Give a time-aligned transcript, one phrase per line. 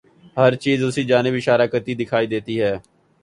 [0.37, 2.73] ہر چیز اسی جانب اشارہ کرتی دکھائی دیتی ہے۔